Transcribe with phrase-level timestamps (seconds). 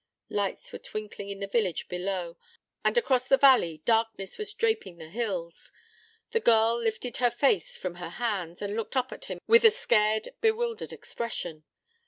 [0.31, 2.35] Lights were twinkling in the village below;
[2.83, 5.71] and across the valley darkness was draping the hills.
[6.31, 9.69] The girl lifted her face from her hands, and looked up at him with a
[9.69, 11.65] scared, bewildered expression.